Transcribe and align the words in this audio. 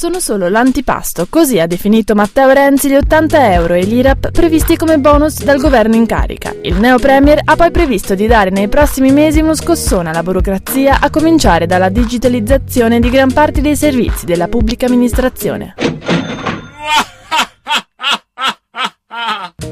Sono 0.00 0.18
solo 0.18 0.48
l'antipasto, 0.48 1.26
così 1.28 1.60
ha 1.60 1.66
definito 1.66 2.14
Matteo 2.14 2.48
Renzi 2.48 2.88
gli 2.88 2.94
80 2.94 3.52
euro 3.52 3.74
e 3.74 3.84
l'IRAP 3.84 4.30
previsti 4.30 4.74
come 4.78 4.96
bonus 4.96 5.42
dal 5.42 5.60
governo 5.60 5.94
in 5.94 6.06
carica. 6.06 6.54
Il 6.62 6.80
neo 6.80 6.98
premier 6.98 7.38
ha 7.44 7.54
poi 7.54 7.70
previsto 7.70 8.14
di 8.14 8.26
dare 8.26 8.48
nei 8.48 8.68
prossimi 8.68 9.12
mesi 9.12 9.40
uno 9.40 9.54
scossone 9.54 10.08
alla 10.08 10.22
burocrazia, 10.22 11.00
a 11.00 11.10
cominciare 11.10 11.66
dalla 11.66 11.90
digitalizzazione 11.90 12.98
di 12.98 13.10
gran 13.10 13.30
parte 13.30 13.60
dei 13.60 13.76
servizi 13.76 14.24
della 14.24 14.48
pubblica 14.48 14.86
amministrazione. 14.86 15.74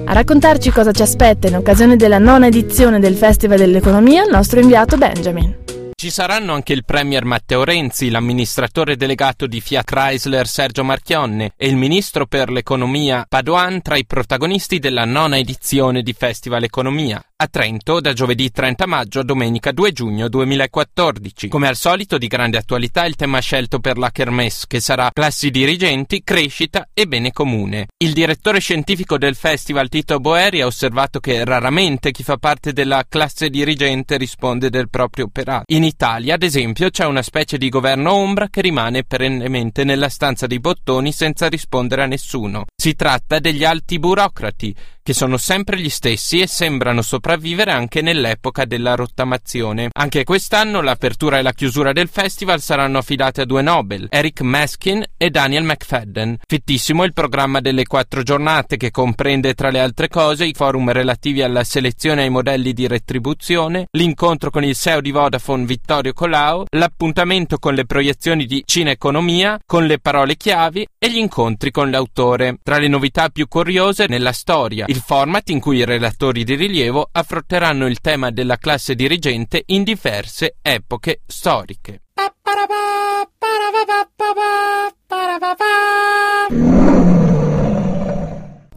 A 0.05 0.12
raccontarci 0.12 0.70
cosa 0.70 0.92
ci 0.92 1.01
aspetta 1.01 1.48
in 1.48 1.56
occasione 1.56 1.97
della 1.97 2.19
nona 2.19 2.48
edizione 2.48 3.01
del 3.01 3.15
Festival 3.15 3.56
dell'Economia 3.56 4.25
il 4.25 4.31
nostro 4.31 4.61
inviato 4.61 4.98
Benjamin. 4.98 5.68
Ci 6.01 6.11
saranno 6.11 6.52
anche 6.52 6.75
il 6.75 6.84
Premier 6.84 7.25
Matteo 7.25 7.65
Renzi, 7.65 8.09
l'amministratore 8.09 8.95
delegato 8.95 9.48
di 9.48 9.61
Fiat 9.61 9.84
Chrysler 9.84 10.47
Sergio 10.47 10.84
Marchionne 10.84 11.55
e 11.56 11.66
il 11.66 11.75
ministro 11.75 12.25
per 12.25 12.51
l'economia 12.51 13.27
Padoan 13.29 13.83
tra 13.83 13.97
i 13.97 14.06
protagonisti 14.06 14.79
della 14.79 15.05
nona 15.05 15.39
edizione 15.39 16.03
di 16.03 16.12
Festival 16.12 16.62
Economia 16.62 17.20
a 17.41 17.47
Trento 17.47 18.01
da 18.01 18.12
giovedì 18.15 18.51
30 18.51 18.84
maggio 18.88 19.20
a 19.20 19.23
domenica 19.23 19.70
2 19.70 19.92
giugno 19.92 20.28
2014. 20.28 21.47
Come 21.47 21.69
al 21.69 21.77
solito 21.77 22.19
di 22.19 22.27
grande 22.27 22.56
attualità 22.56 23.05
il 23.05 23.14
tema 23.14 23.38
scelto 23.38 23.78
per 23.78 23.97
la 23.97 24.11
Kermesse 24.11 24.64
che 24.67 24.80
sarà 24.80 25.08
classi 25.12 25.50
dirigenti, 25.50 26.25
crescita 26.25 26.89
e 26.92 27.06
bene 27.06 27.30
comune. 27.30 27.86
Il 27.98 28.12
direttore 28.12 28.58
scientifico 28.58 29.19
del 29.19 29.36
festival 29.36 29.89
Tito 29.89 30.19
Boeri 30.19 30.62
ha 30.62 30.67
osservato 30.67 31.20
che 31.20 31.45
raramente 31.45 32.11
chi 32.11 32.25
fa 32.25 32.39
parte 32.39 32.72
della 32.72 33.05
classe 33.08 33.50
dirigente 33.50 34.17
risponde 34.17 34.69
del 34.69 34.91
proprio 34.91 35.27
operato. 35.27 35.62
In 35.73 35.84
Italia, 35.84 36.34
ad 36.34 36.42
esempio, 36.42 36.91
c'è 36.91 37.05
una 37.05 37.23
specie 37.23 37.56
di 37.56 37.69
governo 37.69 38.14
ombra 38.14 38.48
che 38.48 38.62
rimane 38.62 39.05
perennemente 39.05 39.84
nella 39.84 40.08
stanza 40.08 40.48
dei 40.48 40.58
bottoni 40.58 41.12
senza 41.12 41.48
rispondere 41.48 42.02
a 42.02 42.06
nessuno. 42.06 42.64
Si 42.75 42.97
tratta 42.97 43.39
degli 43.39 43.62
alti 43.62 44.00
burocrati 44.00 44.75
che 45.08 45.14
sono 45.14 45.39
sempre 45.39 45.80
gli 45.80 45.89
stessi 45.89 46.41
e 46.41 46.47
sembrano 46.47 47.00
sopravvivere 47.29 47.73
anche 47.73 48.01
nell'epoca 48.01 48.65
della 48.65 48.95
rottamazione. 48.95 49.91
Anche 49.93 50.25
quest'anno 50.25 50.81
l'apertura 50.81 51.37
e 51.37 51.43
la 51.43 51.53
chiusura 51.53 51.93
del 51.93 52.09
festival 52.09 52.62
saranno 52.62 52.97
affidate 52.97 53.43
a 53.43 53.45
due 53.45 53.61
Nobel, 53.61 54.07
Eric 54.09 54.41
Meskin 54.41 55.05
e 55.15 55.29
Daniel 55.29 55.65
McFadden. 55.65 56.39
Fittissimo 56.47 57.05
il 57.05 57.12
programma 57.12 57.61
delle 57.61 57.85
quattro 57.85 58.23
giornate 58.23 58.79
che 58.79 58.91
comprende 58.91 59.53
tra 59.53 59.69
le 59.69 59.79
altre 59.79 60.09
cose 60.09 60.47
i 60.47 60.55
forum 60.55 60.91
relativi 60.91 61.43
alla 61.43 61.65
selezione 61.65 62.23
ai 62.23 62.31
modelli 62.31 62.73
di 62.73 62.87
retribuzione, 62.87 63.89
l'incontro 63.91 64.48
con 64.48 64.65
il 64.65 64.75
CEO 64.75 65.03
di 65.03 65.11
Vodafone 65.11 65.67
Vittorio 65.67 66.15
Colau, 66.15 66.65
l'appuntamento 66.70 67.59
con 67.59 67.75
le 67.75 67.85
proiezioni 67.85 68.47
di 68.47 68.63
Cineconomia, 68.65 69.59
con 69.67 69.85
le 69.85 69.98
parole 69.98 70.37
chiavi 70.37 70.87
e 70.98 71.11
gli 71.11 71.19
incontri 71.19 71.73
con 71.73 71.91
l'autore. 71.91 72.57
Tra 72.63 72.79
le 72.79 72.89
novità 72.89 73.29
più 73.29 73.48
curiose 73.48 74.07
nella 74.09 74.33
storia, 74.33 74.87
il 74.89 75.03
format 75.05 75.51
in 75.51 75.61
cui 75.61 75.77
i 75.77 75.85
relatori 75.85 76.42
di 76.42 76.55
rilievo 76.55 77.11
affronteranno 77.19 77.86
il 77.86 78.00
tema 78.00 78.30
della 78.30 78.56
classe 78.56 78.94
dirigente 78.94 79.62
in 79.66 79.83
diverse 79.83 80.56
epoche 80.62 81.22
storiche. 81.27 82.02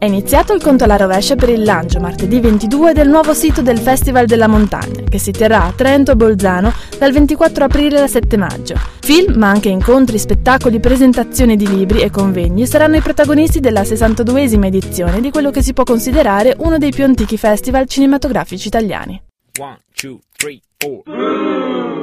È 0.02 0.06
iniziato 0.06 0.52
il 0.52 0.60
conto 0.60 0.82
alla 0.82 0.96
rovescia 0.96 1.36
per 1.36 1.48
il 1.48 1.62
lancio 1.62 2.00
martedì 2.00 2.40
22 2.40 2.92
del 2.92 3.08
nuovo 3.08 3.34
sito 3.34 3.62
del 3.62 3.78
Festival 3.78 4.26
della 4.26 4.48
Montagna, 4.48 5.04
che 5.08 5.20
si 5.20 5.30
terrà 5.30 5.62
a 5.62 5.70
Trento 5.70 6.10
e 6.10 6.16
Bolzano 6.16 6.72
dal 6.98 7.12
24 7.12 7.66
aprile 7.66 8.00
al 8.00 8.08
7 8.08 8.36
maggio. 8.36 8.74
Film, 9.00 9.34
ma 9.36 9.50
anche 9.50 9.68
incontri, 9.68 10.18
spettacoli, 10.18 10.80
presentazioni 10.80 11.54
di 11.54 11.68
libri 11.68 12.00
e 12.00 12.10
convegni 12.10 12.66
saranno 12.66 12.96
i 12.96 13.00
protagonisti 13.00 13.60
della 13.60 13.82
62esima 13.82 14.64
edizione 14.64 15.20
di 15.20 15.30
quello 15.30 15.52
che 15.52 15.62
si 15.62 15.72
può 15.72 15.84
considerare 15.84 16.56
uno 16.58 16.78
dei 16.78 16.90
più 16.90 17.04
antichi 17.04 17.38
festival 17.38 17.86
cinematografici 17.86 18.66
italiani. 18.66 19.22
One, 19.60 19.78
two, 19.94 20.18
three, 20.36 20.60
four. 20.78 22.01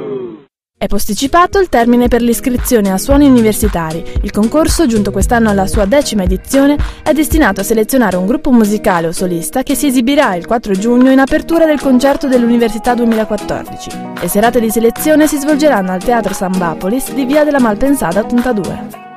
È 0.82 0.86
posticipato 0.86 1.58
il 1.58 1.68
termine 1.68 2.08
per 2.08 2.22
l'iscrizione 2.22 2.90
a 2.90 2.96
suoni 2.96 3.28
universitari. 3.28 4.02
Il 4.22 4.30
concorso, 4.30 4.86
giunto 4.86 5.10
quest'anno 5.10 5.50
alla 5.50 5.66
sua 5.66 5.84
decima 5.84 6.22
edizione, 6.22 6.78
è 7.02 7.12
destinato 7.12 7.60
a 7.60 7.64
selezionare 7.64 8.16
un 8.16 8.24
gruppo 8.24 8.50
musicale 8.50 9.08
o 9.08 9.12
solista 9.12 9.62
che 9.62 9.74
si 9.74 9.88
esibirà 9.88 10.34
il 10.36 10.46
4 10.46 10.72
giugno 10.72 11.10
in 11.10 11.18
apertura 11.18 11.66
del 11.66 11.82
concerto 11.82 12.28
dell'Università 12.28 12.94
2014. 12.94 13.90
Le 14.22 14.28
serate 14.28 14.58
di 14.58 14.70
selezione 14.70 15.26
si 15.26 15.36
svolgeranno 15.36 15.92
al 15.92 16.02
Teatro 16.02 16.32
Sambapolis 16.32 17.12
di 17.12 17.26
Via 17.26 17.44
della 17.44 17.60
Malpensada 17.60 18.20
82 18.20 19.09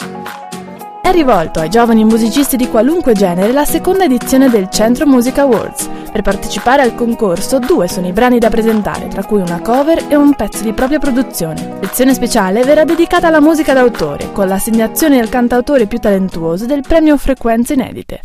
è 1.04 1.12
rivolto 1.12 1.60
ai 1.60 1.70
giovani 1.70 2.06
musicisti 2.06 2.56
di 2.56 2.70
qualunque 2.70 3.12
genere 3.12 3.52
la 3.52 3.66
seconda 3.66 4.06
edizione 4.06 4.50
del 4.50 4.70
Centro 4.70 5.06
Music 5.06 5.38
Awards. 5.38 5.90
Per 6.10 6.22
partecipare 6.22 6.82
al 6.82 6.96
concorso, 6.96 7.60
due 7.60 7.90
sono 7.90 8.08
i 8.08 8.14
brani 8.14 8.40
da 8.40 8.50
presentare, 8.50 9.10
tra 9.10 9.26
cui 9.26 9.42
una 9.42 9.60
cover 9.60 10.06
e 10.08 10.16
un 10.16 10.34
pezzo 10.34 10.64
di 10.64 10.72
propria 10.72 11.00
produzione. 11.00 11.78
Lezione 11.82 12.14
speciale 12.14 12.64
verrà 12.64 12.86
dedicata 12.86 13.28
alla 13.28 13.42
musica 13.42 13.74
d'autore, 13.74 14.32
con 14.32 14.48
l'assegnazione 14.48 15.20
al 15.20 15.28
cantautore 15.28 15.88
più 15.88 16.00
talentuoso 16.00 16.66
del 16.66 16.84
premio 16.88 17.18
Frequenze 17.18 17.74
Inedite. 17.74 18.22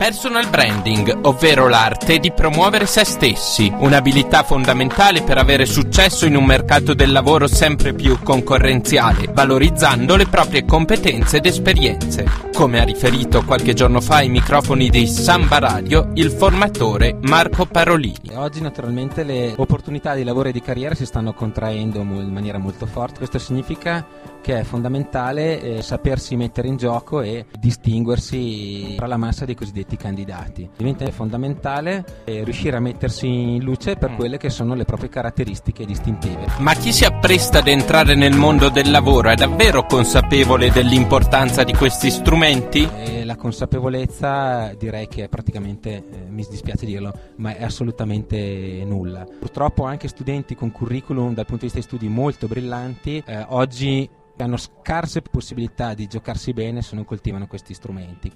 Personal 0.00 0.48
branding, 0.48 1.26
ovvero 1.26 1.68
l'arte 1.68 2.16
di 2.20 2.32
promuovere 2.32 2.86
se 2.86 3.04
stessi, 3.04 3.70
un'abilità 3.70 4.42
fondamentale 4.44 5.20
per 5.20 5.36
avere 5.36 5.66
successo 5.66 6.24
in 6.24 6.36
un 6.36 6.44
mercato 6.46 6.94
del 6.94 7.12
lavoro 7.12 7.46
sempre 7.46 7.92
più 7.92 8.18
concorrenziale, 8.22 9.28
valorizzando 9.30 10.16
le 10.16 10.26
proprie 10.26 10.64
competenze 10.64 11.36
ed 11.36 11.44
esperienze. 11.44 12.24
Come 12.50 12.80
ha 12.80 12.84
riferito 12.84 13.44
qualche 13.44 13.74
giorno 13.74 14.00
fa 14.00 14.16
ai 14.16 14.30
microfoni 14.30 14.88
di 14.88 15.06
Samba 15.06 15.58
Radio 15.58 16.12
il 16.14 16.30
formatore 16.30 17.18
Marco 17.20 17.66
Parolini. 17.66 18.30
Oggi 18.36 18.62
naturalmente 18.62 19.22
le 19.22 19.52
opportunità 19.54 20.14
di 20.14 20.24
lavoro 20.24 20.48
e 20.48 20.52
di 20.52 20.62
carriera 20.62 20.94
si 20.94 21.04
stanno 21.04 21.34
contraendo 21.34 21.98
in 21.98 22.32
maniera 22.32 22.56
molto 22.56 22.86
forte, 22.86 23.18
questo 23.18 23.38
significa 23.38 24.06
che 24.40 24.60
è 24.60 24.62
fondamentale 24.62 25.60
eh, 25.60 25.82
sapersi 25.82 26.36
mettere 26.36 26.68
in 26.68 26.76
gioco 26.76 27.20
e 27.20 27.46
distinguersi 27.58 28.94
tra 28.96 29.06
la 29.06 29.16
massa 29.16 29.44
dei 29.44 29.54
cosiddetti 29.54 29.96
candidati. 29.96 30.68
Diventa 30.76 31.08
fondamentale 31.10 32.04
eh, 32.24 32.44
riuscire 32.44 32.76
a 32.76 32.80
mettersi 32.80 33.26
in 33.26 33.62
luce 33.62 33.96
per 33.96 34.10
mm. 34.12 34.16
quelle 34.16 34.36
che 34.38 34.50
sono 34.50 34.74
le 34.74 34.84
proprie 34.84 35.08
caratteristiche 35.08 35.84
distintive. 35.84 36.46
Ma 36.58 36.74
chi 36.74 36.92
si 36.92 37.04
appresta 37.04 37.58
ad 37.58 37.68
entrare 37.68 38.14
nel 38.14 38.36
mondo 38.36 38.68
del 38.68 38.90
lavoro 38.90 39.30
è 39.30 39.34
davvero 39.34 39.84
consapevole 39.84 40.70
dell'importanza 40.70 41.64
di 41.64 41.74
questi 41.74 42.10
strumenti? 42.10 42.88
Eh, 43.04 43.24
la 43.24 43.36
consapevolezza 43.36 44.72
direi 44.78 45.06
che 45.08 45.24
è 45.24 45.28
praticamente, 45.28 45.90
eh, 45.96 46.04
mi 46.28 46.44
dispiace 46.48 46.86
dirlo, 46.86 47.12
ma 47.36 47.54
è 47.54 47.62
assolutamente 47.62 48.82
nulla. 48.84 49.24
Purtroppo 49.38 49.84
anche 49.84 50.08
studenti 50.08 50.54
con 50.54 50.70
curriculum 50.70 51.34
dal 51.34 51.46
punto 51.46 51.66
di 51.66 51.72
vista 51.72 51.78
di 51.78 51.84
studi 51.84 52.08
molto 52.08 52.46
brillanti 52.46 53.22
eh, 53.26 53.44
oggi 53.48 54.08
hanno 54.42 54.56
scarse 54.56 55.22
possibilità 55.22 55.94
di 55.94 56.06
giocarsi 56.06 56.52
bene 56.52 56.82
se 56.82 56.94
non 56.94 57.04
coltivano 57.04 57.46
questi 57.46 57.74
strumenti. 57.74 58.32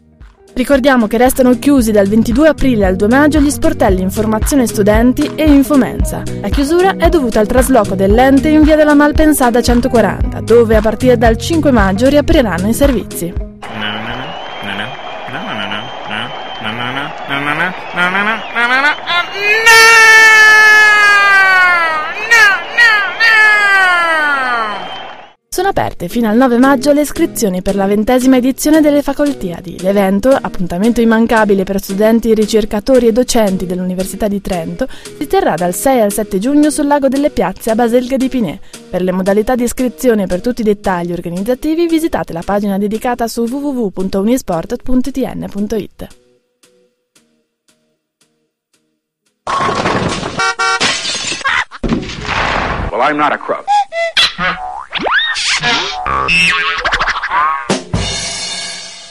Ricordiamo 0.55 1.09
che 1.09 1.19
restano 1.19 1.59
chiusi 1.59 1.91
dal 1.91 2.07
22 2.07 2.49
aprile 2.49 2.87
al 2.87 2.95
2 2.95 3.09
maggio 3.09 3.41
gli 3.41 3.51
sportelli 3.51 4.03
Informazione 4.03 4.69
Studenti 4.69 5.33
e 5.35 5.51
Infomensa. 5.51 6.23
La 6.41 6.49
chiusura 6.49 6.97
è 6.97 7.09
dovuta 7.09 7.41
al 7.41 7.49
trasloco 7.49 7.97
dell'ente 7.97 8.51
in 8.51 8.63
via 8.63 8.77
della 8.77 8.95
Malpensada 8.95 9.61
140, 9.61 10.41
dove 10.43 10.77
a 10.77 10.81
partire 10.81 11.19
dal 11.19 11.37
5 11.37 11.73
maggio 11.73 12.09
riapriranno 12.09 12.69
i 12.69 12.75
servizi. 12.75 13.33
Sono 13.35 13.95
aperte 25.75 26.07
fino 26.07 26.29
al 26.29 26.37
9 26.37 26.59
maggio 26.59 26.93
le 26.93 27.01
iscrizioni 27.01 27.61
per 27.61 27.75
la 27.75 27.87
ventesima 27.87 28.37
edizione 28.37 28.81
delle 28.81 29.03
Facoltiadi. 29.03 29.81
L'evento, 29.81 30.29
appuntamento 30.31 31.01
immancabile 31.01 31.65
per 31.65 31.83
studenti, 31.83 32.33
ricercatori 32.33 33.09
e 33.09 33.13
docenti 33.13 33.67
dell'Università 33.67 34.29
di 34.29 34.41
Trento, 34.41 34.87
si 35.19 35.27
terrà 35.27 35.57
dal 35.57 35.75
6 35.75 36.01
al 36.01 36.13
7 36.13 36.39
giugno 36.39 36.71
sul 36.71 36.87
lago 36.87 37.09
delle 37.09 37.31
Piazze 37.31 37.73
a 37.73 37.75
Baselga 37.75 38.17
di 38.17 38.29
Pinè. 38.29 38.57
Per 38.89 39.03
le 39.03 39.11
modalità 39.11 39.57
di 39.57 39.65
iscrizione 39.65 40.23
e 40.23 40.27
per 40.27 40.41
tutti 40.41 40.61
i 40.61 40.65
dettagli 40.65 41.11
organizzativi 41.11 41.89
visitate 41.89 42.33
la 42.33 42.43
pagina 42.45 42.79
dedicata 42.79 43.27
su 43.27 43.43
www.unisport.tn.it. 43.43 46.09
I'm 53.07 53.19
not 53.19 53.33
a 53.33 53.39
crook. 53.39 53.67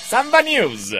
Samba 0.10 0.42
News. 0.44 0.94